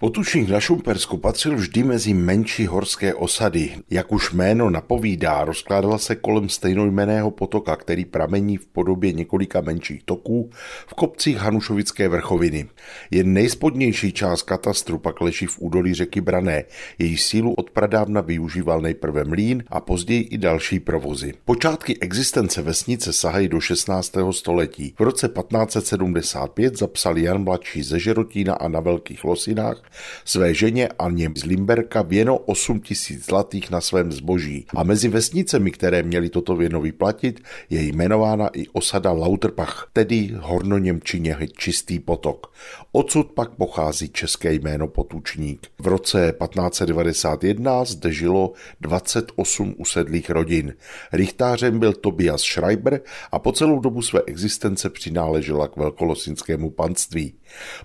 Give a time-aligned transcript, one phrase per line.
[0.00, 3.72] Potučník na Šumpersku patřil vždy mezi menší horské osady.
[3.90, 10.02] Jak už jméno napovídá, rozkládala se kolem stejnojmeného potoka, který pramení v podobě několika menších
[10.04, 10.50] toků
[10.86, 12.68] v kopcích Hanušovické vrchoviny.
[13.10, 16.64] Jen nejspodnější část katastru pak leží v údolí řeky Brané.
[16.98, 21.34] Její sílu od pradávna využíval nejprve mlín a později i další provozy.
[21.44, 24.12] Počátky existence vesnice sahají do 16.
[24.30, 24.94] století.
[24.98, 29.89] V roce 1575 zapsal Jan Mladší ze Žerotína a na Velkých Losinách
[30.24, 34.66] své ženě Aně z Limberka věno 8 tisíc zlatých na svém zboží.
[34.76, 37.40] A mezi vesnicemi, které měly toto věno vyplatit,
[37.70, 42.52] je jmenována i osada Lauterpach, tedy hornoněmčině čistý potok.
[42.92, 45.66] Odsud pak pochází české jméno Potučník.
[45.78, 50.74] V roce 1591 zde žilo 28 usedlých rodin.
[51.12, 53.00] Richtářem byl Tobias Schreiber
[53.32, 57.34] a po celou dobu své existence přináležela k velkolosinskému panství.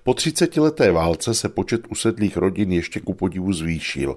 [0.03, 4.15] Po 30 leté válce se počet usedlých rodin ještě ku podivu zvýšil.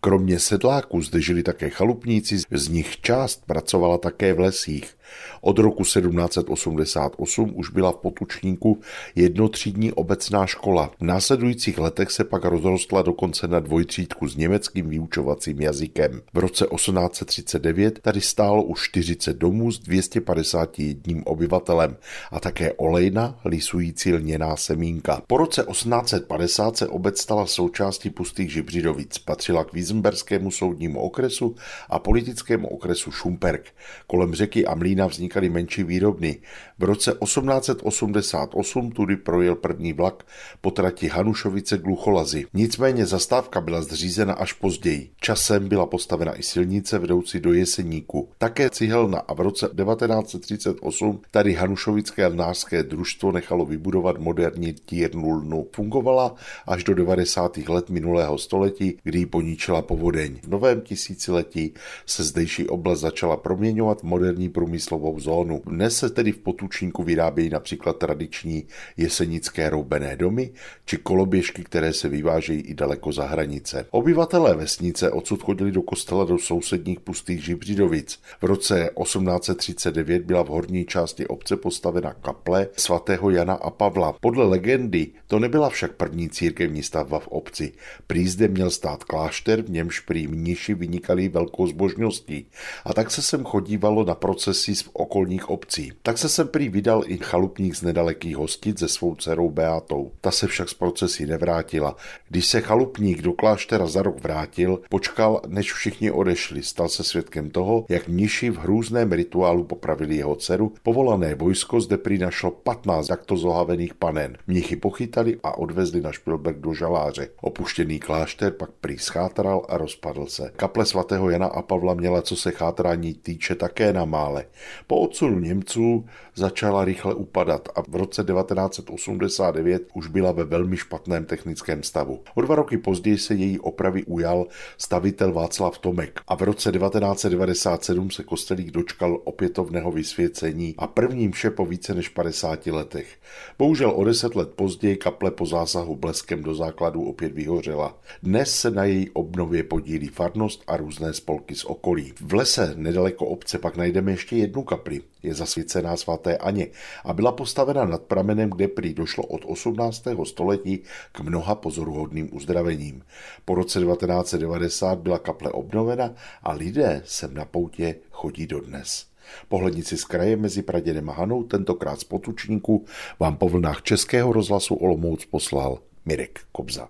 [0.00, 4.95] Kromě sedláků zde žili také chalupníci, z nich část pracovala také v lesích.
[5.40, 8.80] Od roku 1788 už byla v Potučníku
[9.14, 10.90] jednotřídní obecná škola.
[11.00, 16.22] V následujících letech se pak rozrostla dokonce na dvojtřídku s německým vyučovacím jazykem.
[16.34, 21.96] V roce 1839 tady stálo už 40 domů s 251 obyvatelem
[22.30, 25.22] a také olejna lisující lněná semínka.
[25.26, 29.18] Po roce 1850 se obec stala součástí pustých Žibřidovic.
[29.18, 31.54] Patřila k Wiesenberskému soudnímu okresu
[31.90, 33.74] a politickému okresu Šumperk.
[34.06, 36.40] Kolem řeky a mlína vznikaly menší výrobny.
[36.78, 40.24] V roce 1888 tudy projel první vlak
[40.60, 42.46] po trati Hanušovice Glucholazy.
[42.54, 45.10] Nicméně zastávka byla zřízena až později.
[45.20, 48.28] Časem byla postavena i silnice vedoucí do Jeseníku.
[48.38, 55.66] Také cihelna a v roce 1938 tady Hanušovické lnářské družstvo nechalo vybudovat moderní tírnulnu.
[55.72, 56.34] Fungovala
[56.66, 57.56] až do 90.
[57.68, 60.40] let minulého století, kdy ji poničila povodeň.
[60.42, 61.74] V novém tisíciletí
[62.06, 64.48] se zdejší oblast začala proměňovat moderní
[64.86, 65.62] průmyslovou zónu.
[65.66, 68.66] Dnes se tedy v Potučníku vyrábějí například tradiční
[68.96, 70.50] jesenické roubené domy
[70.84, 73.86] či koloběžky, které se vyvážejí i daleko za hranice.
[73.90, 78.20] Obyvatelé vesnice odsud chodili do kostela do sousedních pustých Žibřidovic.
[78.42, 84.14] V roce 1839 byla v horní části obce postavena kaple svatého Jana a Pavla.
[84.20, 87.72] Podle legendy to nebyla však první církevní stavba v obci.
[88.06, 92.46] Prý zde měl stát klášter, v němž prý mniši vynikali velkou zbožností.
[92.84, 95.92] A tak se sem chodívalo na procesy z okolních obcí.
[96.02, 100.12] Tak se sem prý vydal i chalupník z nedalekých hostit se svou dcerou Beatou.
[100.20, 101.96] Ta se však z procesy nevrátila.
[102.28, 106.62] Když se chalupník do kláštera za rok vrátil, počkal, než všichni odešli.
[106.62, 110.72] Stal se svědkem toho, jak mniši v hrůzném rituálu popravili jeho dceru.
[110.82, 114.36] Povolané vojsko zde prý našlo 15 takto zohavených panen.
[114.46, 117.28] Mnichy pochytali a odvezli na Špilberg do žaláře.
[117.40, 120.52] Opuštěný klášter pak prý schátral a rozpadl se.
[120.56, 124.44] Kaple svatého Jana a Pavla měla, co se chátrání týče, také na mále.
[124.86, 126.04] Po odsunu Němců
[126.34, 132.20] začala rychle upadat a v roce 1989 už byla ve velmi špatném technickém stavu.
[132.34, 134.46] O dva roky později se její opravy ujal
[134.78, 141.50] stavitel Václav Tomek a v roce 1997 se kostelík dočkal opětovného vysvěcení a prvním vše
[141.50, 143.16] po více než 50 letech.
[143.58, 147.98] Bohužel o deset let později kaple po zásahu bleskem do základu opět vyhořela.
[148.22, 152.12] Dnes se na její obnově podílí farnost a různé spolky z okolí.
[152.20, 155.00] V lese nedaleko obce pak najdeme ještě jednu kapli.
[155.22, 156.66] Je zasvěcená svaté Aně
[157.04, 160.04] a byla postavena nad pramenem, kde prý došlo od 18.
[160.24, 163.02] století k mnoha pozoruhodným uzdravením.
[163.44, 169.06] Po roce 1990 byla kaple obnovena a lidé sem na poutě chodí dodnes.
[169.48, 172.84] Pohlednici z kraje mezi Praděnem a Hanou, tentokrát z Potučníku,
[173.20, 176.88] vám po vlnách Českého rozhlasu Olomouc poslal Mirek Kobza.